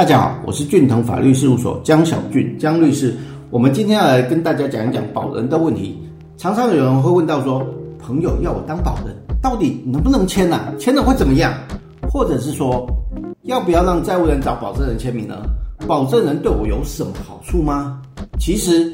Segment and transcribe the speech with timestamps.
[0.00, 3.14] 大家好，我是俊腾法律事务所江小俊江律师。
[3.50, 5.94] 我们今天要来跟大家讲一讲保人的问题。
[6.38, 7.62] 常常有人会问到说，
[7.98, 10.58] 朋友要我当保人，到底能不能签呢？
[10.78, 11.52] 签了会怎么样？
[12.10, 12.86] 或者是说，
[13.42, 15.36] 要不要让债务人找保证人签名呢？
[15.86, 18.00] 保证人对我有什么好处吗？
[18.38, 18.90] 其实，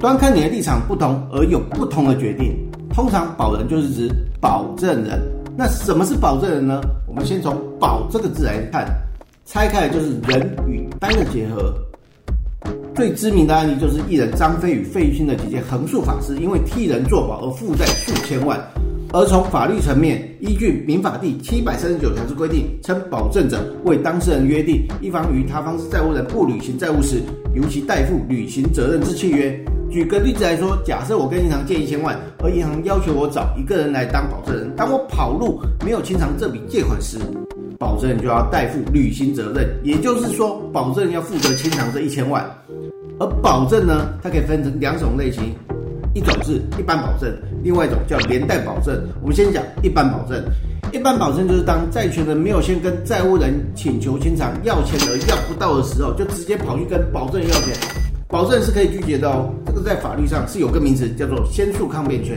[0.00, 2.56] 端看你的立场不同而有不同的决定。
[2.94, 4.10] 通常保人就是指
[4.40, 5.20] 保证人。
[5.58, 6.80] 那什么是保证人呢？
[7.06, 8.88] 我们先从“保”这个字来看。
[9.50, 11.74] 拆开来就是人与单的结合，
[12.94, 18.62] 最知名的案例就是艺人张飞与费玉清的姐姐横竖法师，因为替人作保而负债数千万。
[19.10, 27.22] 而从法律层面，依据民法第七百三十九条之规定，称保证者为当事人约定，一方与他方是债务人不履行债务时，
[27.54, 29.58] 由其代付履行责任之契约。
[29.90, 37.18] 举个例子来说，假设我跟银行借一千万，而银行要求我找一个人来当保证人，当我跑路没有清偿这笔借款时，
[37.78, 42.44] 保证人就要代付履行责任，也就是说，保证人要负责清偿这一千万。
[43.18, 45.54] 而保证呢，它可以分成两种类型，
[46.14, 48.94] 一种是一般保证，另外一种叫连带保证。
[49.22, 50.42] 我们先讲一般保证。
[50.90, 57.74] 一般保证就是当债权人没有先跟债务人请求清偿要钱而要不到的时候，就直接跑去跟保证人要钱，
[58.28, 59.52] 保证是可以拒绝的哦。
[59.66, 62.36] 这个在法律上是有个名词叫做先诉抗辩权。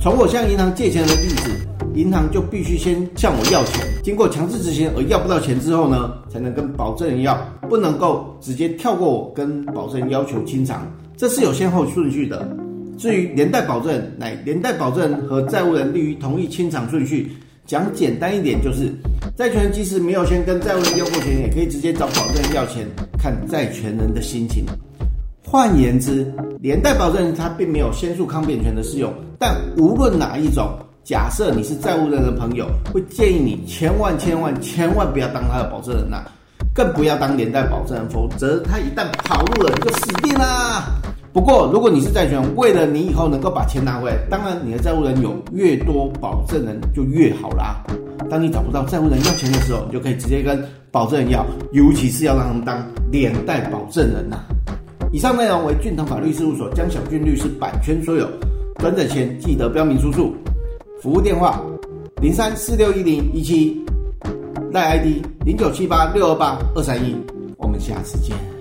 [0.00, 1.50] 从我向银行借钱的例子。
[1.96, 7.36] 银行就必须先向我要钱，经过强制执行而要不到钱之后呢，才能跟保证人要，
[7.68, 12.48] 不能够直接跳过我跟保证人要求清偿，这是有先后顺序的。
[12.96, 17.32] 至于连带保证，乃连带保证和债务人利于同意清偿顺序。
[17.66, 18.94] 讲简单一点，就是
[19.36, 22.86] 债权人即使没有先跟债务人要过钱，也可以直接找保证人要钱，
[23.18, 24.64] 看债权人的心情。
[25.50, 30.70] 换言之，连带保证人他并没有先诉抗辩权的适用，但无论哪一种。
[31.02, 36.22] 假设你是债务人的朋友，会建议你千万千万千万不要当他的保证人呐，
[36.72, 40.84] 更不要当连带保证人，否则他一旦跑路了，你就死定啦。
[41.32, 47.82] 不过，如果你是债权人，为了你以后能够把钱拿回来，当然你的债务人有越多保证人就越好啦。
[48.30, 54.36] 当你找不到债务人要钱的时候，你就可以直接跟保证人要，尤其是要让他们当连带保证人呐。
[55.12, 58.28] 以上内容为俊腾法律事务所江小俊律师版权所有，
[58.76, 60.32] 转载前记得标明出处。
[61.02, 61.60] 服务电话：
[62.22, 63.84] 零三四六一零一七，
[64.70, 67.16] 赖 ID 零九七八六二八二三一，
[67.56, 68.59] 我们下次见。